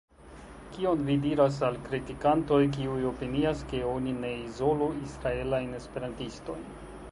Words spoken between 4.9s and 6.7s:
israelajn esperantistojn?